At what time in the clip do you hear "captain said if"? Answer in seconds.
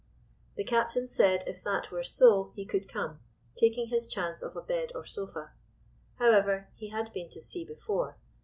0.63-1.63